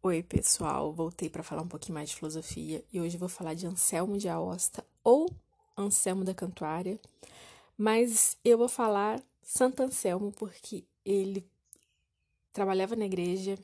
Oi, 0.00 0.22
pessoal. 0.22 0.92
Voltei 0.92 1.28
para 1.28 1.42
falar 1.42 1.62
um 1.62 1.68
pouquinho 1.68 1.94
mais 1.94 2.10
de 2.10 2.14
filosofia 2.14 2.84
e 2.92 3.00
hoje 3.00 3.16
vou 3.16 3.28
falar 3.28 3.54
de 3.54 3.66
Anselmo 3.66 4.16
de 4.16 4.28
Aosta 4.28 4.86
ou 5.02 5.28
Anselmo 5.76 6.22
da 6.22 6.32
Cantuária, 6.32 7.00
mas 7.76 8.36
eu 8.44 8.56
vou 8.56 8.68
falar 8.68 9.20
Santo 9.42 9.82
Anselmo 9.82 10.30
porque 10.30 10.84
ele 11.04 11.44
trabalhava 12.52 12.94
na 12.94 13.06
igreja, 13.06 13.58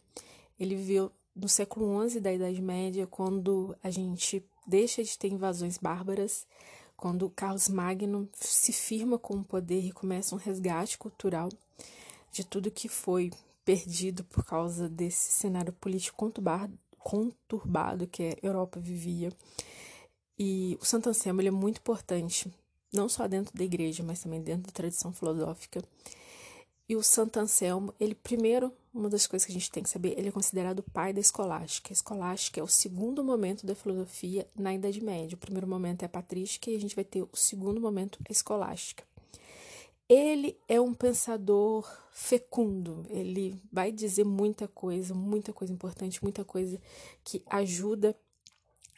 ele 0.58 0.74
viveu 0.74 1.12
no 1.36 1.48
século 1.48 2.10
XI 2.10 2.18
da 2.18 2.32
Idade 2.32 2.60
Média, 2.60 3.06
quando 3.06 3.76
a 3.80 3.88
gente 3.88 4.44
deixa 4.66 5.04
de 5.04 5.16
ter 5.16 5.28
invasões 5.28 5.78
bárbaras, 5.78 6.48
quando 6.96 7.30
Carlos 7.30 7.68
Magno 7.68 8.28
se 8.34 8.72
firma 8.72 9.20
com 9.20 9.34
o 9.34 9.44
poder 9.44 9.84
e 9.84 9.92
começa 9.92 10.34
um 10.34 10.38
resgate 10.38 10.98
cultural 10.98 11.48
de 12.32 12.44
tudo 12.44 12.72
que 12.72 12.88
foi 12.88 13.30
perdido 13.64 14.24
por 14.24 14.44
causa 14.44 14.88
desse 14.88 15.32
cenário 15.32 15.72
político 15.72 16.30
conturbado, 16.98 18.06
que 18.06 18.22
a 18.22 18.46
Europa 18.46 18.78
vivia. 18.78 19.32
E 20.38 20.76
o 20.80 20.84
Santo 20.84 21.08
Anselmo 21.08 21.40
é 21.42 21.50
muito 21.50 21.78
importante, 21.78 22.52
não 22.92 23.08
só 23.08 23.26
dentro 23.26 23.56
da 23.56 23.64
igreja, 23.64 24.02
mas 24.02 24.20
também 24.20 24.42
dentro 24.42 24.64
da 24.64 24.72
tradição 24.72 25.12
filosófica. 25.12 25.82
E 26.86 26.94
o 26.96 27.02
Santo 27.02 27.38
Anselmo, 27.38 27.94
ele 27.98 28.14
primeiro, 28.14 28.70
uma 28.92 29.08
das 29.08 29.26
coisas 29.26 29.46
que 29.46 29.52
a 29.52 29.54
gente 29.54 29.70
tem 29.70 29.82
que 29.82 29.88
saber, 29.88 30.18
ele 30.18 30.28
é 30.28 30.32
considerado 30.32 30.80
o 30.80 30.90
pai 30.90 31.14
da 31.14 31.20
escolástica. 31.20 31.90
A 31.90 31.94
escolástica 31.94 32.60
é 32.60 32.62
o 32.62 32.68
segundo 32.68 33.24
momento 33.24 33.64
da 33.64 33.74
filosofia 33.74 34.46
na 34.54 34.74
Idade 34.74 35.02
Média. 35.02 35.34
O 35.34 35.38
primeiro 35.38 35.66
momento 35.66 36.02
é 36.02 36.06
a 36.06 36.10
patrística 36.10 36.70
e 36.70 36.76
a 36.76 36.80
gente 36.80 36.94
vai 36.94 37.04
ter 37.04 37.22
o 37.22 37.30
segundo 37.32 37.80
momento, 37.80 38.18
a 38.28 38.30
escolástica. 38.30 39.02
Ele 40.08 40.58
é 40.68 40.80
um 40.80 40.92
pensador 40.92 41.90
fecundo, 42.12 43.06
ele 43.08 43.60
vai 43.72 43.90
dizer 43.90 44.24
muita 44.24 44.68
coisa, 44.68 45.14
muita 45.14 45.52
coisa 45.52 45.72
importante, 45.72 46.22
muita 46.22 46.44
coisa 46.44 46.80
que 47.24 47.42
ajuda 47.46 48.16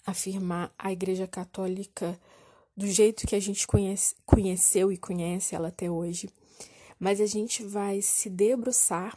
a 0.04 0.10
afirmar 0.10 0.72
a 0.76 0.92
Igreja 0.92 1.26
Católica 1.26 2.18
do 2.76 2.86
jeito 2.86 3.26
que 3.26 3.34
a 3.34 3.40
gente 3.40 3.66
conhece, 3.66 4.16
conheceu 4.26 4.92
e 4.92 4.98
conhece 4.98 5.54
ela 5.54 5.68
até 5.68 5.90
hoje. 5.90 6.28
Mas 6.98 7.20
a 7.20 7.26
gente 7.26 7.62
vai 7.62 8.02
se 8.02 8.28
debruçar 8.28 9.16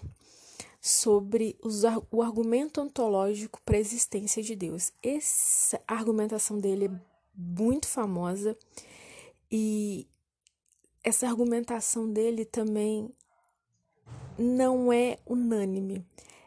sobre 0.82 1.58
os, 1.62 1.84
o 2.12 2.22
argumento 2.22 2.82
ontológico 2.82 3.62
para 3.66 3.76
a 3.78 3.80
existência 3.80 4.42
de 4.42 4.56
Deus. 4.56 4.94
Essa 5.04 5.82
argumentação 5.88 6.60
dele 6.60 6.86
é 6.86 7.02
muito 7.36 7.88
famosa 7.88 8.58
e 9.52 10.08
essa 11.04 11.28
argumentação 11.28 12.12
dele 12.12 12.46
também 12.46 13.10
não 14.38 14.92
é 14.92 15.18
unânime. 15.26 16.06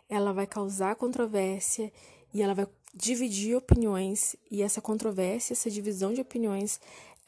Ela 0.08 0.32
vai 0.32 0.46
causar 0.46 0.96
controvérsia 0.96 1.92
e 2.32 2.42
ela 2.42 2.54
vai 2.54 2.66
dividir 2.94 3.56
opiniões 3.56 4.36
e 4.50 4.62
essa 4.62 4.80
controvérsia, 4.80 5.54
essa 5.54 5.70
divisão 5.70 6.12
de 6.12 6.20
opiniões, 6.20 6.78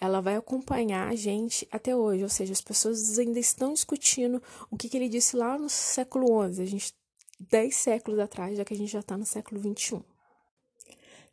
ela 0.00 0.20
vai 0.20 0.36
acompanhar 0.36 1.08
a 1.08 1.14
gente 1.14 1.66
até 1.70 1.96
hoje, 1.96 2.22
ou 2.22 2.28
seja, 2.28 2.52
as 2.52 2.60
pessoas 2.60 3.18
ainda 3.18 3.38
estão 3.38 3.72
discutindo 3.72 4.42
o 4.70 4.76
que, 4.76 4.88
que 4.88 4.96
ele 4.96 5.08
disse 5.08 5.36
lá 5.36 5.58
no 5.58 5.70
século 5.70 6.26
XI, 6.52 6.62
a 6.62 6.66
gente 6.66 6.94
dez 7.40 7.76
séculos 7.76 8.18
atrás, 8.18 8.56
já 8.56 8.64
que 8.64 8.74
a 8.74 8.76
gente 8.76 8.92
já 8.92 9.00
está 9.00 9.16
no 9.16 9.24
século 9.24 9.60
XXI. 9.60 10.02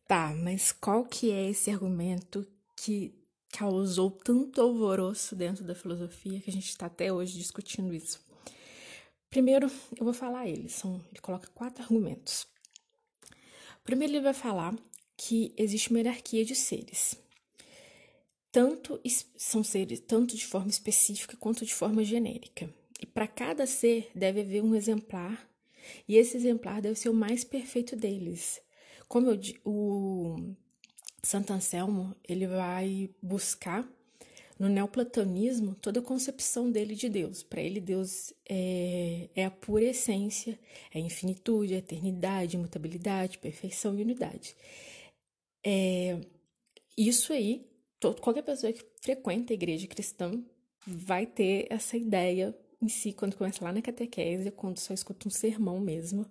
Tá, 0.08 0.34
mas 0.36 0.72
qual 0.72 1.06
que 1.06 1.32
é 1.32 1.50
esse 1.50 1.70
argumento 1.70 2.46
que 2.76 3.14
causou 3.52 4.10
tanto 4.10 4.62
alvoroço 4.62 5.36
dentro 5.36 5.64
da 5.64 5.76
filosofia 5.76 6.40
que 6.40 6.50
a 6.50 6.54
gente 6.54 6.70
está 6.70 6.86
até 6.86 7.12
hoje 7.12 7.38
discutindo 7.38 7.94
isso. 7.94 8.20
Primeiro, 9.30 9.72
eu 9.98 10.04
vou 10.04 10.14
falar 10.14 10.48
ele. 10.48 10.70
São, 10.70 11.04
ele 11.12 11.22
coloca 11.22 11.50
quatro 11.54 11.84
argumentos. 11.84 12.48
Primeiro, 13.84 14.14
ele 14.14 14.22
vai 14.22 14.34
falar 14.34 14.76
que 15.18 15.54
existe 15.58 15.90
uma 15.90 16.00
hierarquia 16.00 16.44
de 16.44 16.56
seres. 16.56 17.16
Tanto 18.52 19.00
são 19.38 19.64
seres 19.64 20.02
tanto 20.02 20.36
de 20.36 20.46
forma 20.46 20.70
específica 20.70 21.38
quanto 21.38 21.66
de 21.66 21.74
forma 21.74 22.04
genérica. 22.04 22.74
E 23.00 23.06
para 23.06 23.28
cada 23.28 23.66
ser 23.66 24.12
deve 24.14 24.42
haver 24.42 24.62
um 24.62 24.76
exemplar, 24.76 25.50
e 26.08 26.18
esse 26.18 26.38
exemplar 26.38 26.82
deve 26.82 27.00
ser 27.00 27.10
o 27.10 27.14
mais 27.14 27.44
perfeito 27.44 27.96
deles. 27.96 28.62
Como 29.08 29.30
eu, 29.30 29.40
o 29.66 30.56
Santo 31.24 31.54
Anselmo 31.54 32.16
ele 32.28 32.48
vai 32.48 33.10
buscar 33.22 33.88
no 34.62 34.70
neoplatonismo 34.70 35.74
toda 35.76 36.00
a 36.00 36.04
concepção 36.04 36.72
dele 36.72 36.94
de 36.94 37.10
Deus. 37.10 37.42
Para 37.42 37.62
ele, 37.62 37.80
Deus 37.80 38.32
é, 38.48 39.28
é, 39.36 39.46
a 39.46 39.50
pura 39.50 39.86
essência, 39.86 40.60
é 40.94 41.00
infinitude, 41.00 41.74
a 41.74 41.80
eternidade, 41.80 42.58
imutabilidade, 42.58 43.40
perfeição 43.40 43.98
e 43.98 44.04
unidade. 44.04 44.56
É, 45.66 46.20
isso 46.96 47.34
aí, 47.34 47.68
todo, 48.00 48.22
qualquer 48.22 48.44
pessoa 48.44 48.72
que 48.72 48.86
frequenta 49.02 49.52
a 49.52 49.56
igreja 49.56 49.88
cristã 49.88 50.44
vai 50.86 51.26
ter 51.26 51.66
essa 51.72 51.98
ideia 51.98 52.56
em 52.80 52.88
si 52.88 53.14
quando 53.14 53.36
começa 53.36 53.64
lá 53.64 53.72
na 53.72 53.82
catequese, 53.82 54.52
quando 54.52 54.78
só 54.78 54.94
escuta 54.94 55.28
um 55.28 55.32
sermão 55.32 55.80
mesmo, 55.80 56.26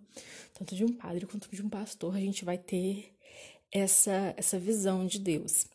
tanto 0.55 0.77
de 0.77 0.84
um 0.84 0.93
padre 0.93 1.27
quanto 1.27 1.49
de 1.49 1.62
um 1.62 1.69
pastor, 1.69 2.15
a 2.15 2.21
gente 2.21 2.45
vai 2.45 2.59
ter 2.59 3.12
essa, 3.72 4.34
essa 4.36 4.58
visão 4.58 5.06
de 5.06 5.19
Deus. 5.19 5.66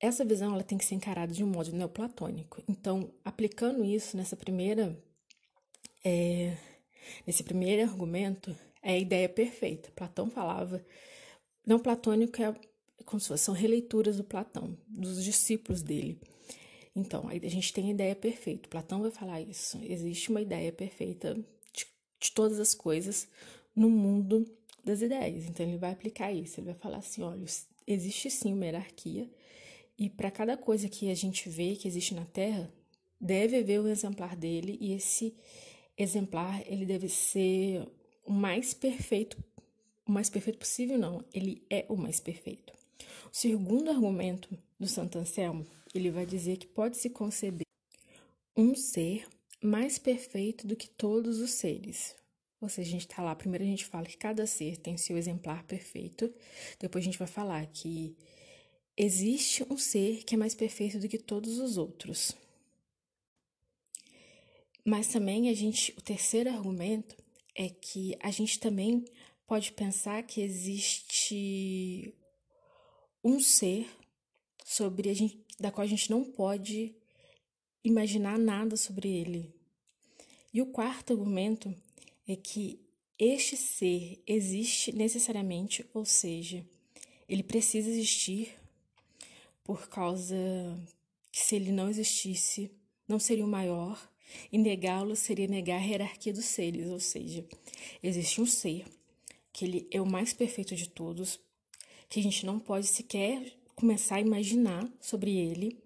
Essa 0.00 0.24
visão 0.24 0.54
ela 0.54 0.62
tem 0.62 0.78
que 0.78 0.84
ser 0.84 0.94
encarada 0.94 1.32
de 1.32 1.42
um 1.42 1.48
modo 1.48 1.72
neoplatônico. 1.72 2.62
Então, 2.68 3.12
aplicando 3.24 3.84
isso 3.84 4.16
nessa 4.16 4.36
primeira, 4.36 4.96
é, 6.04 6.56
nesse 7.26 7.42
primeiro 7.42 7.82
argumento, 7.82 8.56
é 8.82 8.92
a 8.92 8.98
ideia 8.98 9.28
perfeita. 9.28 9.90
Platão 9.94 10.30
falava. 10.30 10.84
Não 11.66 11.78
platônico 11.78 12.40
é 12.40 12.54
como 13.04 13.20
se 13.20 13.28
fosse, 13.28 13.44
são 13.44 13.54
releituras 13.54 14.18
do 14.18 14.24
Platão, 14.24 14.76
dos 14.86 15.24
discípulos 15.24 15.82
dele. 15.82 16.20
Então, 16.94 17.28
a 17.28 17.48
gente 17.48 17.72
tem 17.72 17.88
a 17.88 17.92
ideia 17.92 18.14
perfeita. 18.14 18.68
Platão 18.68 19.00
vai 19.00 19.10
falar 19.10 19.40
isso. 19.40 19.78
Existe 19.82 20.30
uma 20.30 20.42
ideia 20.42 20.72
perfeita 20.72 21.34
de, 21.72 21.86
de 22.20 22.32
todas 22.32 22.60
as 22.60 22.74
coisas 22.74 23.28
no 23.74 23.88
mundo 23.88 24.44
das 24.84 25.02
ideias. 25.02 25.44
Então 25.46 25.66
ele 25.66 25.78
vai 25.78 25.92
aplicar 25.92 26.32
isso, 26.32 26.60
ele 26.60 26.66
vai 26.66 26.74
falar 26.74 26.98
assim, 26.98 27.22
olha, 27.22 27.44
existe 27.86 28.30
sim 28.30 28.52
uma 28.52 28.64
hierarquia 28.64 29.28
e 29.98 30.08
para 30.08 30.30
cada 30.30 30.56
coisa 30.56 30.88
que 30.88 31.10
a 31.10 31.14
gente 31.14 31.48
vê 31.48 31.74
que 31.74 31.88
existe 31.88 32.14
na 32.14 32.24
Terra, 32.24 32.72
deve 33.20 33.56
haver 33.58 33.80
um 33.80 33.88
exemplar 33.88 34.36
dele 34.36 34.78
e 34.80 34.92
esse 34.92 35.34
exemplar 35.96 36.62
ele 36.66 36.86
deve 36.86 37.08
ser 37.08 37.86
o 38.24 38.32
mais 38.32 38.72
perfeito, 38.72 39.36
o 40.06 40.12
mais 40.12 40.30
perfeito 40.30 40.58
possível 40.58 40.96
não, 40.96 41.24
ele 41.34 41.62
é 41.68 41.84
o 41.88 41.96
mais 41.96 42.20
perfeito. 42.20 42.72
O 43.32 43.36
segundo 43.36 43.90
argumento 43.90 44.56
do 44.78 44.86
Santo 44.86 45.18
Anselmo, 45.18 45.66
ele 45.94 46.10
vai 46.10 46.24
dizer 46.24 46.58
que 46.58 46.66
pode 46.66 46.96
se 46.96 47.10
conceber 47.10 47.66
um 48.56 48.74
ser 48.74 49.26
mais 49.62 49.98
perfeito 49.98 50.66
do 50.66 50.76
que 50.76 50.88
todos 50.88 51.40
os 51.40 51.50
seres. 51.52 52.14
Ou 52.60 52.68
seja, 52.68 52.88
a 52.88 52.92
gente 52.92 53.06
está 53.06 53.22
lá, 53.22 53.34
primeiro 53.36 53.64
a 53.64 53.66
gente 53.66 53.84
fala 53.84 54.06
que 54.06 54.16
cada 54.16 54.46
ser 54.46 54.76
tem 54.78 54.96
seu 54.96 55.16
exemplar 55.16 55.62
perfeito, 55.64 56.32
depois 56.78 57.02
a 57.02 57.06
gente 57.06 57.18
vai 57.18 57.28
falar 57.28 57.64
que 57.66 58.16
existe 58.96 59.64
um 59.70 59.78
ser 59.78 60.24
que 60.24 60.34
é 60.34 60.38
mais 60.38 60.54
perfeito 60.54 60.98
do 60.98 61.08
que 61.08 61.18
todos 61.18 61.58
os 61.58 61.76
outros. 61.76 62.36
Mas 64.84 65.08
também 65.08 65.48
a 65.48 65.54
gente, 65.54 65.94
o 65.96 66.00
terceiro 66.00 66.50
argumento 66.50 67.16
é 67.54 67.68
que 67.68 68.16
a 68.20 68.30
gente 68.30 68.58
também 68.58 69.04
pode 69.46 69.72
pensar 69.72 70.22
que 70.22 70.40
existe 70.40 72.14
um 73.22 73.38
ser 73.38 73.88
sobre 74.64 75.10
a 75.10 75.14
gente, 75.14 75.44
da 75.60 75.70
qual 75.70 75.84
a 75.84 75.88
gente 75.88 76.10
não 76.10 76.24
pode 76.24 76.94
imaginar 77.84 78.38
nada 78.38 78.76
sobre 78.76 79.08
ele. 79.08 79.54
E 80.52 80.60
o 80.60 80.66
quarto 80.66 81.12
argumento 81.12 81.74
é 82.28 82.36
que 82.36 82.78
este 83.18 83.56
ser 83.56 84.22
existe 84.26 84.94
necessariamente, 84.94 85.84
ou 85.92 86.04
seja, 86.04 86.64
ele 87.28 87.42
precisa 87.42 87.88
existir 87.88 88.54
por 89.64 89.88
causa 89.88 90.36
que 91.32 91.40
se 91.40 91.56
ele 91.56 91.72
não 91.72 91.88
existisse, 91.88 92.70
não 93.08 93.18
seria 93.18 93.44
o 93.44 93.48
maior, 93.48 94.10
e 94.52 94.58
negá-lo 94.58 95.16
seria 95.16 95.48
negar 95.48 95.80
a 95.80 95.84
hierarquia 95.84 96.32
dos 96.32 96.44
seres, 96.44 96.86
ou 96.88 97.00
seja, 97.00 97.44
existe 98.02 98.40
um 98.40 98.46
ser 98.46 98.84
que 99.52 99.64
ele 99.64 99.88
é 99.90 100.00
o 100.00 100.06
mais 100.06 100.32
perfeito 100.32 100.76
de 100.76 100.88
todos, 100.88 101.40
que 102.08 102.20
a 102.20 102.22
gente 102.22 102.44
não 102.44 102.58
pode 102.58 102.86
sequer 102.86 103.52
começar 103.74 104.16
a 104.16 104.20
imaginar 104.20 104.88
sobre 105.00 105.34
ele, 105.34 105.78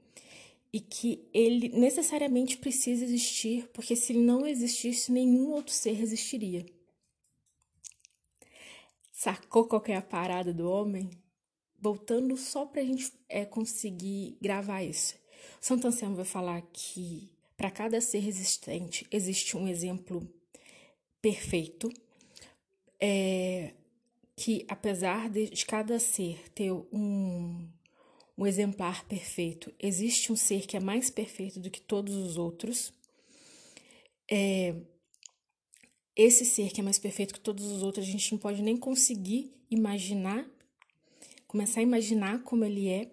e 0.73 0.81
que 0.81 1.29
ele 1.35 1.69
necessariamente 1.69 2.57
precisa 2.57 3.05
existir, 3.05 3.69
porque 3.75 3.95
se 3.95 4.15
não 4.15 4.47
existisse, 4.47 5.13
nenhum 5.13 5.51
outro 5.51 5.73
ser 5.73 6.01
existiria. 6.01 6.65
Sacou 9.13 9.67
qual 9.67 9.83
é 9.87 9.95
a 9.95 10.03
parada 10.03 10.53
do 10.53 10.69
homem? 10.69 11.11
Voltando 11.79 12.37
só 12.37 12.65
para 12.65 12.81
a 12.81 12.85
gente 12.85 13.13
é, 13.29 13.45
conseguir 13.45 14.39
gravar 14.41 14.83
isso. 14.83 15.15
Santo 15.61 15.87
Anselmo 15.87 16.17
vai 16.17 16.25
falar 16.25 16.63
que 16.73 17.31
para 17.57 17.71
cada 17.71 18.01
ser 18.01 18.27
existente 18.27 19.07
existe 19.11 19.57
um 19.57 19.69
exemplo 19.69 20.27
perfeito, 21.21 21.93
é, 22.99 23.75
que 24.35 24.65
apesar 24.69 25.29
de, 25.29 25.51
de 25.51 25.67
cada 25.67 25.99
ser 25.99 26.51
ter 26.51 26.73
um, 26.73 27.69
um 28.43 28.47
exemplar 28.47 29.05
perfeito, 29.07 29.73
existe 29.79 30.33
um 30.33 30.37
ser 30.37 30.67
que 30.67 30.77
é 30.77 30.81
mais 30.81 31.09
perfeito 31.09 31.61
do 31.61 31.71
que 31.71 31.81
todos 31.81 32.15
os 32.17 32.37
outros. 32.37 32.93
É, 34.29 34.75
esse 36.17 36.45
ser 36.45 36.73
que 36.73 36.81
é 36.81 36.85
mais 36.85 36.99
perfeito 36.99 37.33
que 37.33 37.41
todos 37.41 37.65
os 37.65 37.83
outros, 37.83 38.05
a 38.05 38.11
gente 38.11 38.33
não 38.33 38.39
pode 38.39 38.61
nem 38.61 38.77
conseguir 38.77 39.55
imaginar, 39.71 40.45
começar 41.47 41.81
a 41.81 41.85
imaginar 41.85 42.43
como 42.43 42.65
ele 42.65 42.89
é. 42.89 43.13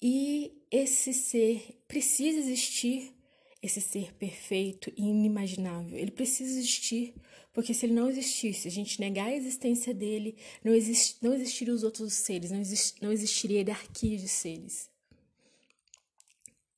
E 0.00 0.52
esse 0.70 1.12
ser 1.12 1.78
precisa 1.86 2.38
existir, 2.38 3.12
esse 3.62 3.80
ser 3.80 4.14
perfeito 4.14 4.90
e 4.96 5.02
inimaginável. 5.02 5.98
Ele 5.98 6.10
precisa 6.10 6.58
existir, 6.58 7.14
porque 7.52 7.74
se 7.74 7.86
ele 7.86 7.92
não 7.92 8.08
existisse, 8.08 8.68
a 8.68 8.70
gente 8.70 9.00
negar 9.00 9.26
a 9.26 9.36
existência 9.36 9.92
dele, 9.92 10.36
não, 10.64 10.72
exist, 10.72 11.18
não 11.22 11.34
existiriam 11.34 11.74
os 11.74 11.82
outros 11.82 12.12
seres, 12.14 12.50
não, 12.50 12.60
exist, 12.60 12.96
não 13.02 13.12
existiria 13.12 13.58
hierarquia 13.58 14.16
de 14.16 14.28
seres. 14.28 14.88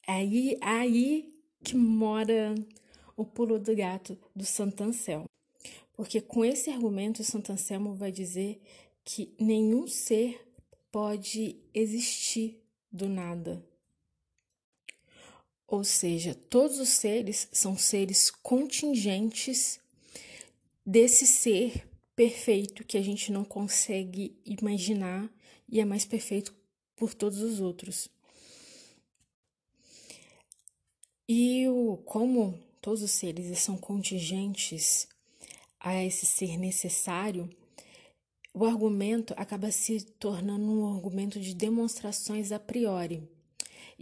É 0.07 0.13
aí, 0.13 0.59
é 0.61 0.67
aí 0.67 1.35
que 1.63 1.77
mora 1.77 2.55
o 3.17 3.25
pulo 3.25 3.59
do 3.59 3.75
gato 3.77 4.19
do 4.35 4.45
Santo 4.45 4.83
Anselmo. 4.83 5.27
Porque 5.95 6.21
com 6.21 6.45
esse 6.45 6.71
argumento, 6.71 7.21
o 7.21 7.25
Santo 7.25 7.53
Anselmo 7.53 7.95
vai 7.95 8.11
dizer 8.11 8.61
que 9.05 9.35
nenhum 9.39 9.87
ser 9.87 10.41
pode 10.91 11.57
existir 11.73 12.61
do 12.91 13.09
nada. 13.09 13.65
Ou 15.73 15.85
seja, 15.85 16.35
todos 16.35 16.79
os 16.79 16.91
seres 16.91 17.49
são 17.51 17.79
seres 17.79 18.31
contingentes 18.31 19.81
desse 20.85 21.27
ser 21.27 21.89
perfeito 22.15 22.85
que 22.85 22.99
a 22.99 23.01
gente 23.01 23.33
não 23.33 23.43
consegue 23.43 24.37
imaginar 24.45 25.33
e 25.67 25.81
é 25.81 25.85
mais 25.87 26.05
perfeito 26.05 26.55
por 26.95 27.15
todos 27.15 27.41
os 27.41 27.59
outros. 27.59 28.11
E 31.27 31.67
o, 31.69 31.97
como 32.05 32.63
todos 32.83 33.01
os 33.01 33.13
seres 33.13 33.59
são 33.59 33.79
contingentes 33.79 35.09
a 35.81 36.05
esse 36.05 36.27
ser 36.27 36.59
necessário, 36.59 37.49
o 38.53 38.67
argumento 38.67 39.33
acaba 39.39 39.73
se 39.73 40.03
tornando 40.03 40.71
um 40.71 40.95
argumento 40.95 41.41
de 41.41 41.55
demonstrações 41.55 42.53
a 42.53 42.61
priori. 42.61 43.27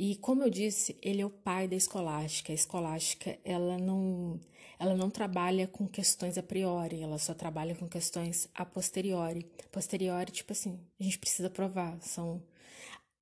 E 0.02 0.16
como 0.16 0.42
eu 0.42 0.48
disse, 0.48 0.96
ele 1.02 1.20
é 1.20 1.26
o 1.26 1.28
pai 1.28 1.68
da 1.68 1.76
escolástica. 1.76 2.52
A 2.52 2.54
escolástica, 2.54 3.38
ela 3.44 3.76
não, 3.76 4.40
ela 4.78 4.96
não 4.96 5.10
trabalha 5.10 5.68
com 5.68 5.86
questões 5.86 6.38
a 6.38 6.42
priori, 6.42 7.02
ela 7.02 7.18
só 7.18 7.34
trabalha 7.34 7.74
com 7.74 7.86
questões 7.86 8.48
a 8.54 8.64
posteriori. 8.64 9.44
Posteriori, 9.70 10.32
tipo 10.32 10.52
assim, 10.52 10.80
a 10.98 11.02
gente 11.02 11.18
precisa 11.18 11.50
provar, 11.50 12.00
são 12.00 12.42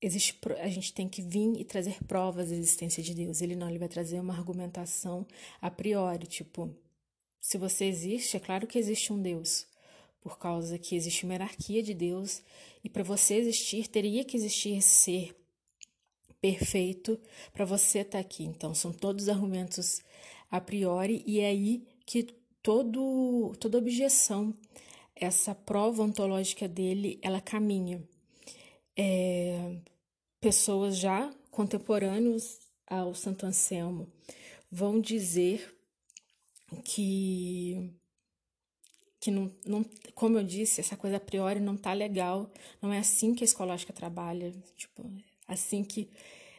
existe 0.00 0.38
a 0.60 0.68
gente 0.68 0.94
tem 0.94 1.08
que 1.08 1.20
vir 1.20 1.60
e 1.60 1.64
trazer 1.64 1.98
provas 2.04 2.50
da 2.50 2.54
existência 2.54 3.02
de 3.02 3.12
Deus. 3.12 3.42
Ele 3.42 3.56
não, 3.56 3.68
ele 3.68 3.80
vai 3.80 3.88
trazer 3.88 4.20
uma 4.20 4.34
argumentação 4.34 5.26
a 5.60 5.68
priori, 5.68 6.28
tipo, 6.28 6.72
se 7.40 7.58
você 7.58 7.86
existe, 7.86 8.36
é 8.36 8.40
claro 8.40 8.68
que 8.68 8.78
existe 8.78 9.12
um 9.12 9.20
Deus, 9.20 9.66
por 10.20 10.38
causa 10.38 10.78
que 10.78 10.94
existe 10.94 11.24
uma 11.24 11.34
hierarquia 11.34 11.82
de 11.82 11.92
Deus 11.92 12.40
e 12.84 12.88
para 12.88 13.02
você 13.02 13.34
existir 13.34 13.88
teria 13.88 14.24
que 14.24 14.36
existir 14.36 14.76
esse 14.76 14.90
ser 14.90 15.37
perfeito 16.40 17.18
para 17.52 17.64
você 17.64 18.00
estar 18.00 18.12
tá 18.12 18.18
aqui. 18.18 18.44
Então 18.44 18.74
são 18.74 18.92
todos 18.92 19.28
argumentos 19.28 20.02
a 20.50 20.60
priori 20.60 21.22
e 21.26 21.40
é 21.40 21.46
aí 21.46 21.86
que 22.06 22.24
todo 22.62 23.54
toda 23.60 23.78
objeção, 23.78 24.54
essa 25.14 25.54
prova 25.54 26.02
ontológica 26.02 26.68
dele, 26.68 27.18
ela 27.22 27.40
caminha 27.40 28.02
é, 28.96 29.80
pessoas 30.40 30.98
já 30.98 31.32
contemporâneos 31.50 32.58
ao 32.86 33.14
Santo 33.14 33.46
Anselmo 33.46 34.10
vão 34.70 35.00
dizer 35.00 35.74
que 36.84 37.94
que 39.20 39.30
não, 39.32 39.52
não, 39.66 39.84
como 40.14 40.38
eu 40.38 40.44
disse, 40.44 40.80
essa 40.80 40.96
coisa 40.96 41.16
a 41.16 41.20
priori 41.20 41.58
não 41.58 41.76
tá 41.76 41.92
legal, 41.92 42.52
não 42.80 42.92
é 42.92 42.98
assim 42.98 43.34
que 43.34 43.42
a 43.42 43.46
escolástica 43.46 43.92
trabalha, 43.92 44.52
tipo, 44.76 45.10
assim 45.48 45.82
que, 45.82 46.08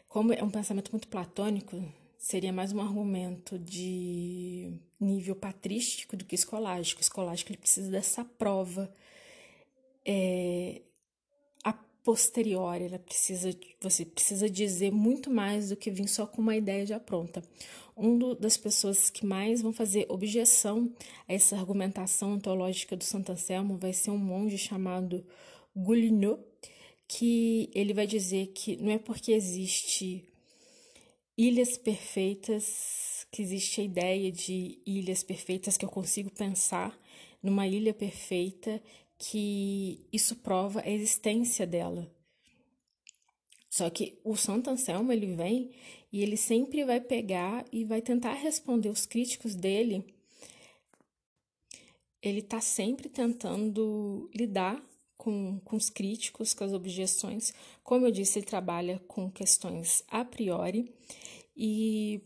como 0.10 0.34
é 0.34 0.44
um 0.44 0.50
pensamento 0.50 0.92
muito 0.92 1.08
platônico, 1.08 1.82
seria 2.18 2.52
mais 2.52 2.74
um 2.74 2.82
argumento 2.82 3.58
de 3.58 4.74
nível 5.00 5.36
patrístico 5.36 6.18
do 6.18 6.26
que 6.26 6.36
escolástico. 6.36 7.00
O 7.00 7.04
escolástico 7.04 7.52
ele 7.52 7.60
precisa 7.60 7.90
dessa 7.90 8.26
prova 8.26 8.92
é, 10.06 10.82
posteriori, 12.04 12.86
ela 12.86 12.98
precisa, 12.98 13.52
você 13.80 14.04
precisa 14.04 14.50
dizer 14.50 14.92
muito 14.92 15.30
mais 15.30 15.70
do 15.70 15.76
que 15.76 15.92
vir 15.92 16.08
só 16.08 16.26
com 16.26 16.42
uma 16.42 16.56
ideia 16.56 16.84
já 16.84 17.00
pronta. 17.00 17.44
Um 17.96 18.18
do, 18.18 18.34
das 18.34 18.58
pessoas 18.58 19.12
que 19.12 19.26
mais 19.26 19.62
vão 19.62 19.72
fazer 19.72 20.06
objeção 20.10 20.92
a 21.28 21.34
essa 21.34 21.56
argumentação 21.56 22.34
ontológica 22.34 22.96
do 22.96 23.04
Santo 23.04 23.32
Anselmo 23.32 23.78
vai 23.78 23.94
ser 23.94 24.12
um 24.12 24.18
monge 24.18 24.58
chamado 24.58 25.24
Goulinot, 25.76 26.42
que 27.10 27.72
ele 27.74 27.92
vai 27.92 28.06
dizer 28.06 28.52
que 28.54 28.78
não 28.78 28.92
é 28.92 29.00
porque 29.00 29.32
existe 29.32 30.24
ilhas 31.36 31.76
perfeitas, 31.76 33.26
que 33.32 33.42
existe 33.42 33.82
a 33.82 33.84
ideia 33.84 34.32
de 34.32 34.80
ilhas 34.86 35.24
perfeitas 35.24 35.76
que 35.76 35.84
eu 35.84 35.90
consigo 35.90 36.30
pensar 36.30 36.96
numa 37.42 37.68
ilha 37.68 37.96
perfeita 37.96 38.80
que 39.18 40.06
isso 40.14 40.36
prova 40.36 40.82
a 40.82 40.90
existência 40.90 41.66
dela. 41.66 42.10
Só 43.72 43.90
que 43.90 44.20
o 44.24 44.36
Santo 44.36 44.70
Anselmo 44.70 45.12
ele 45.12 45.34
vem 45.36 45.72
e 46.14 46.22
ele 46.22 46.38
sempre 46.38 46.86
vai 46.86 47.02
pegar 47.02 47.66
e 47.72 47.86
vai 47.86 48.04
tentar 48.04 48.34
responder 48.34 48.90
os 48.90 49.08
críticos 49.08 49.56
dele. 49.56 50.06
Ele 52.22 52.40
está 52.40 52.62
sempre 52.62 53.10
tentando 53.10 54.30
lidar 54.36 54.84
com, 55.20 55.60
com 55.66 55.76
os 55.76 55.90
críticos, 55.90 56.54
com 56.54 56.64
as 56.64 56.72
objeções. 56.72 57.54
Como 57.84 58.08
eu 58.08 58.12
disse, 58.12 58.40
ele 58.40 58.46
trabalha 58.46 59.00
com 59.06 59.30
questões 59.30 60.02
a 60.08 60.24
priori. 60.24 60.96
E 61.56 62.22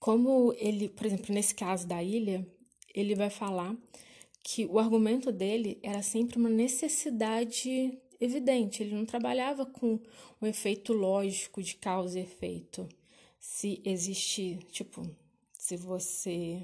como 0.00 0.54
ele, 0.54 0.88
por 0.88 1.04
exemplo, 1.04 1.34
nesse 1.34 1.54
caso 1.54 1.86
da 1.86 2.02
ilha, 2.02 2.46
ele 2.94 3.14
vai 3.14 3.28
falar 3.28 3.76
que 4.42 4.64
o 4.64 4.78
argumento 4.78 5.30
dele 5.30 5.78
era 5.82 6.02
sempre 6.02 6.38
uma 6.38 6.48
necessidade 6.48 8.00
evidente, 8.18 8.82
ele 8.82 8.94
não 8.94 9.04
trabalhava 9.04 9.66
com 9.66 10.00
um 10.40 10.46
efeito 10.46 10.94
lógico 10.94 11.62
de 11.62 11.74
causa 11.74 12.18
e 12.18 12.22
efeito. 12.22 12.88
Se 13.38 13.82
existe, 13.84 14.58
tipo, 14.70 15.06
se 15.52 15.76
você 15.76 16.62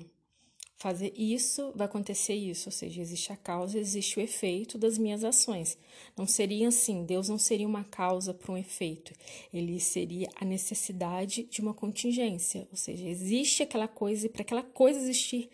fazer 0.85 1.15
isso, 1.17 1.73
vai 1.75 1.87
acontecer 1.87 2.35
isso, 2.35 2.69
ou 2.69 2.71
seja, 2.71 3.01
existe 3.01 3.33
a 3.33 3.37
causa, 3.39 3.79
existe 3.79 4.19
o 4.19 4.23
efeito 4.23 4.77
das 4.77 4.99
minhas 4.99 5.25
ações. 5.25 5.79
Não 6.15 6.27
seria 6.27 6.69
assim, 6.69 7.07
Deus 7.07 7.27
não 7.27 7.39
seria 7.39 7.67
uma 7.67 7.85
causa 7.85 8.35
para 8.35 8.53
um 8.53 8.59
efeito, 8.59 9.15
ele 9.51 9.81
seria 9.81 10.29
a 10.39 10.45
necessidade 10.45 11.45
de 11.45 11.63
uma 11.63 11.73
contingência, 11.73 12.69
ou 12.71 12.77
seja, 12.77 13.09
existe 13.09 13.63
aquela 13.63 13.89
coisa 13.89 14.27
e 14.27 14.29
para 14.29 14.43
aquela 14.43 14.63
coisa 14.63 14.99
existir 14.99 15.49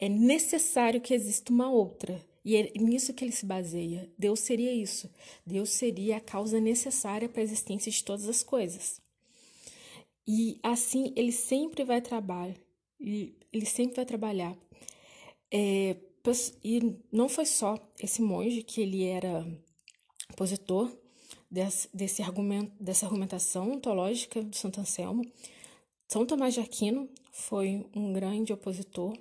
é 0.00 0.08
necessário 0.08 1.00
que 1.00 1.14
exista 1.14 1.52
uma 1.52 1.70
outra. 1.70 2.20
E 2.44 2.56
é 2.56 2.72
nisso 2.76 3.14
que 3.14 3.24
ele 3.24 3.30
se 3.30 3.46
baseia. 3.46 4.10
Deus 4.18 4.40
seria 4.40 4.74
isso. 4.74 5.08
Deus 5.46 5.70
seria 5.70 6.16
a 6.16 6.20
causa 6.20 6.58
necessária 6.58 7.28
para 7.28 7.40
a 7.40 7.44
existência 7.44 7.92
de 7.92 8.02
todas 8.02 8.28
as 8.28 8.42
coisas. 8.42 9.00
E 10.26 10.58
assim 10.60 11.12
ele 11.14 11.30
sempre 11.30 11.84
vai 11.84 12.00
trabalhar. 12.00 12.56
Ele 12.98 13.66
sempre 13.66 13.94
vai 13.94 14.04
trabalhar 14.04 14.56
é, 15.52 15.96
e 16.64 16.96
não 17.10 17.28
foi 17.28 17.44
só 17.44 17.76
esse 18.00 18.22
monge 18.22 18.62
que 18.62 18.80
ele 18.80 19.04
era 19.04 19.46
opositor 20.30 20.90
desse, 21.50 21.88
desse 21.94 22.22
argumento, 22.22 22.72
dessa 22.82 23.04
argumentação 23.04 23.72
ontológica 23.72 24.42
do 24.42 24.56
Santo 24.56 24.80
Anselmo. 24.80 25.22
São 26.08 26.24
Tomás 26.24 26.54
de 26.54 26.60
Aquino 26.60 27.08
foi 27.30 27.86
um 27.94 28.12
grande 28.12 28.52
opositor, 28.52 29.16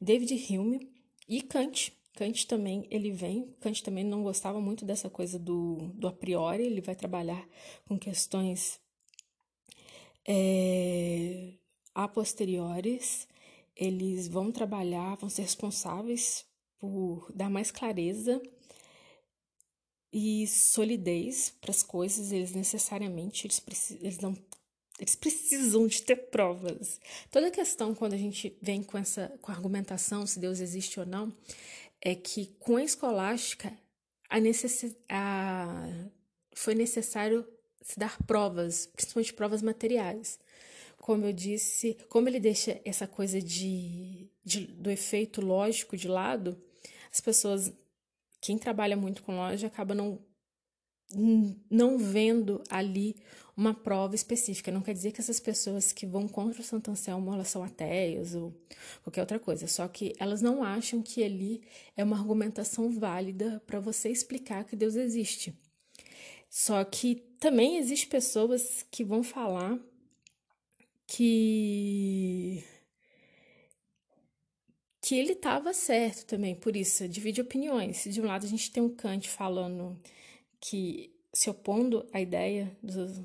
David 0.00 0.34
Hume 0.50 0.90
e 1.28 1.42
Kant. 1.42 1.92
Kant 2.14 2.46
também, 2.46 2.86
ele 2.90 3.10
vem, 3.10 3.54
Kant 3.60 3.82
também 3.82 4.04
não 4.04 4.22
gostava 4.22 4.60
muito 4.60 4.84
dessa 4.84 5.10
coisa 5.10 5.38
do, 5.38 5.90
do 5.94 6.06
a 6.06 6.12
priori, 6.12 6.62
ele 6.62 6.80
vai 6.80 6.94
trabalhar 6.94 7.46
com 7.88 7.98
questões 7.98 8.80
é, 10.26 11.54
a 11.94 12.06
posteriores, 12.06 13.26
eles 13.76 14.28
vão 14.28 14.52
trabalhar, 14.52 15.16
vão 15.16 15.28
ser 15.28 15.42
responsáveis 15.42 16.44
por 16.78 17.30
dar 17.34 17.50
mais 17.50 17.70
clareza 17.70 18.40
e 20.12 20.46
solidez 20.46 21.52
para 21.60 21.70
as 21.70 21.82
coisas, 21.82 22.30
eles 22.30 22.52
necessariamente 22.52 23.46
eles, 23.46 23.58
precis, 23.58 24.00
eles 24.00 24.18
não 24.18 24.36
eles 25.00 25.16
precisam 25.16 25.88
de 25.88 26.02
ter 26.02 26.14
provas. 26.30 27.00
Toda 27.28 27.50
questão 27.50 27.96
quando 27.96 28.12
a 28.12 28.16
gente 28.16 28.56
vem 28.62 28.82
com 28.82 28.96
essa 28.96 29.36
com 29.42 29.50
a 29.50 29.54
argumentação 29.54 30.26
se 30.26 30.38
Deus 30.38 30.60
existe 30.60 31.00
ou 31.00 31.06
não, 31.06 31.34
é 32.00 32.14
que 32.14 32.46
com 32.60 32.76
a 32.76 32.84
escolástica 32.84 33.76
a 34.28 34.38
necess... 34.38 34.94
a... 35.08 35.88
foi 36.54 36.74
necessário 36.74 37.46
se 37.82 37.98
dar 37.98 38.16
provas, 38.24 38.86
principalmente 38.86 39.32
provas 39.32 39.62
materiais. 39.62 40.38
Como 41.04 41.26
eu 41.26 41.34
disse, 41.34 41.98
como 42.08 42.30
ele 42.30 42.40
deixa 42.40 42.80
essa 42.82 43.06
coisa 43.06 43.38
de, 43.38 44.26
de 44.42 44.60
do 44.68 44.90
efeito 44.90 45.42
lógico 45.42 45.98
de 45.98 46.08
lado, 46.08 46.58
as 47.12 47.20
pessoas, 47.20 47.70
quem 48.40 48.56
trabalha 48.56 48.96
muito 48.96 49.22
com 49.22 49.36
loja, 49.36 49.66
acaba 49.66 49.94
não 49.94 50.18
não 51.70 51.98
vendo 51.98 52.62
ali 52.70 53.16
uma 53.54 53.74
prova 53.74 54.14
específica. 54.14 54.72
Não 54.72 54.80
quer 54.80 54.94
dizer 54.94 55.12
que 55.12 55.20
essas 55.20 55.38
pessoas 55.38 55.92
que 55.92 56.06
vão 56.06 56.26
contra 56.26 56.62
o 56.62 56.64
Santo 56.64 56.90
Anselmo 56.90 57.34
elas 57.34 57.48
são 57.48 57.62
ateias 57.62 58.34
ou 58.34 58.58
qualquer 59.02 59.20
outra 59.20 59.38
coisa. 59.38 59.66
Só 59.66 59.86
que 59.86 60.14
elas 60.18 60.40
não 60.40 60.64
acham 60.64 61.02
que 61.02 61.22
ali 61.22 61.62
é 61.94 62.02
uma 62.02 62.16
argumentação 62.16 62.90
válida 62.90 63.62
para 63.66 63.78
você 63.78 64.08
explicar 64.08 64.64
que 64.64 64.74
Deus 64.74 64.94
existe. 64.94 65.54
Só 66.48 66.82
que 66.82 67.16
também 67.38 67.76
existem 67.76 68.08
pessoas 68.08 68.86
que 68.90 69.04
vão 69.04 69.22
falar 69.22 69.78
que 71.14 72.64
que 75.00 75.14
ele 75.14 75.32
estava 75.32 75.72
certo 75.72 76.26
também, 76.26 76.54
por 76.54 76.74
isso 76.74 77.06
divide 77.06 77.40
opiniões. 77.40 78.04
De 78.04 78.20
um 78.20 78.26
lado 78.26 78.44
a 78.46 78.48
gente 78.48 78.70
tem 78.70 78.82
um 78.82 78.88
Kant 78.88 79.28
falando 79.28 80.00
que 80.58 81.14
se 81.32 81.48
opondo 81.50 82.08
à 82.12 82.20
ideia 82.20 82.76
do, 82.82 83.24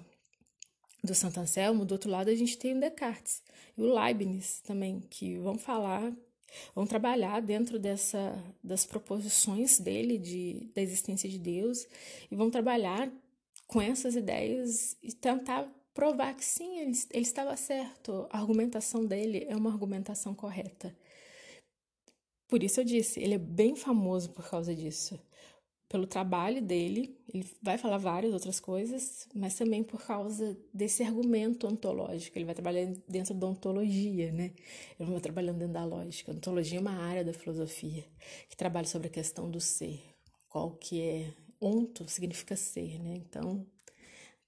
do 1.03 1.15
Santo 1.15 1.39
Anselmo, 1.39 1.85
do 1.85 1.93
outro 1.93 2.11
lado 2.11 2.29
a 2.29 2.35
gente 2.35 2.57
tem 2.57 2.77
o 2.77 2.79
Descartes 2.79 3.41
e 3.77 3.81
o 3.81 3.91
Leibniz 3.91 4.59
também, 4.59 4.99
que 5.09 5.37
vão 5.39 5.57
falar, 5.57 6.13
vão 6.75 6.85
trabalhar 6.85 7.41
dentro 7.41 7.79
dessa, 7.79 8.37
das 8.63 8.85
proposições 8.85 9.79
dele 9.79 10.17
de, 10.17 10.69
da 10.75 10.81
existência 10.81 11.29
de 11.29 11.39
Deus 11.39 11.87
e 12.29 12.35
vão 12.35 12.51
trabalhar 12.51 13.11
com 13.65 13.81
essas 13.81 14.15
ideias 14.15 14.97
e 15.01 15.13
tentar 15.13 15.67
provar 15.99 16.33
que 16.33 16.45
sim, 16.45 16.79
ele, 16.79 16.97
ele 17.11 17.21
estava 17.23 17.57
certo, 17.57 18.25
a 18.29 18.39
argumentação 18.39 19.05
dele 19.05 19.45
é 19.49 19.55
uma 19.55 19.69
argumentação 19.69 20.33
correta. 20.33 20.95
Por 22.47 22.63
isso 22.63 22.79
eu 22.79 22.85
disse, 22.85 23.19
ele 23.19 23.33
é 23.33 23.37
bem 23.37 23.75
famoso 23.75 24.31
por 24.31 24.49
causa 24.49 24.73
disso 24.73 25.19
pelo 25.89 26.05
trabalho 26.05 26.61
dele, 26.61 27.19
ele 27.33 27.43
vai 27.63 27.75
falar 27.75 27.97
várias 27.97 28.31
outras 28.31 28.59
coisas, 28.59 29.27
mas 29.33 29.55
também 29.55 29.83
por 29.83 29.99
causa 30.05 30.55
desse 30.71 31.01
argumento 31.01 31.67
ontológico. 31.67 32.37
Ele 32.37 32.45
vai 32.45 32.53
trabalhar 32.53 32.93
dentro 33.07 33.33
da 33.33 33.47
ontologia, 33.47 34.31
né? 34.31 34.53
Ele 34.99 35.07
não 35.07 35.13
vai 35.13 35.19
trabalhando 35.19 35.57
dentro 35.57 35.73
da 35.73 35.83
lógica. 35.83 36.31
A 36.31 36.35
ontologia 36.35 36.77
é 36.77 36.81
uma 36.81 36.93
área 36.93 37.25
da 37.25 37.33
filosofia 37.33 38.05
que 38.47 38.55
trabalha 38.55 38.85
sobre 38.85 39.07
a 39.07 39.11
questão 39.11 39.49
do 39.49 39.59
ser, 39.59 39.99
qual 40.47 40.71
que 40.73 41.01
é 41.01 41.33
onto 41.59 42.07
significa 42.07 42.55
ser, 42.55 42.99
né? 42.99 43.15
Então, 43.15 43.65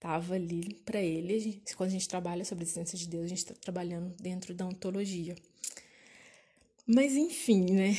estava 0.01 0.33
ali 0.33 0.73
para 0.83 0.99
ele. 0.99 1.61
Quando 1.77 1.89
a 1.89 1.93
gente 1.93 2.09
trabalha 2.09 2.43
sobre 2.43 2.63
a 2.63 2.65
existência 2.65 2.97
de 2.97 3.07
Deus, 3.07 3.25
a 3.25 3.27
gente 3.27 3.37
está 3.37 3.53
trabalhando 3.53 4.11
dentro 4.19 4.51
da 4.51 4.65
ontologia. 4.65 5.35
Mas 6.87 7.13
enfim, 7.13 7.65
né? 7.65 7.95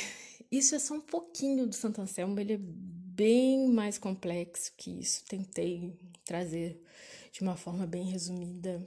Isso 0.51 0.75
é 0.75 0.81
só 0.81 0.95
um 0.95 1.01
pouquinho 1.01 1.67
do 1.67 1.75
Santo 1.75 2.01
Anselmo, 2.01 2.39
ele 2.39 2.55
é 2.55 2.59
bem 2.59 3.69
mais 3.69 3.99
complexo 3.99 4.73
que 4.77 4.91
isso. 4.91 5.25
Tentei 5.27 5.97
trazer 6.25 6.83
de 7.31 7.41
uma 7.41 7.57
forma 7.57 7.87
bem 7.87 8.05
resumida 8.05 8.87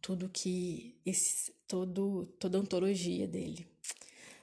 tudo 0.00 0.28
que 0.28 0.96
esse 1.06 1.52
todo 1.68 2.26
toda 2.38 2.58
a 2.58 2.60
ontologia 2.60 3.28
dele. 3.28 3.66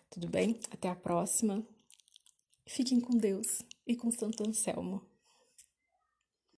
Tudo 0.10 0.28
bem? 0.28 0.58
Até 0.72 0.88
a 0.88 0.96
próxima. 0.96 1.64
Fiquem 2.66 3.02
com 3.02 3.18
Deus 3.18 3.62
e 3.86 3.96
com 3.96 4.10
Santo 4.10 4.48
Anselmo. 4.48 5.09